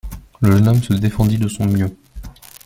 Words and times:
Le 0.39 0.49
jeune 0.53 0.67
homme 0.67 0.81
se 0.81 0.93
défendit 0.93 1.37
de 1.37 1.47
son 1.47 1.67
mieux. 1.67 1.95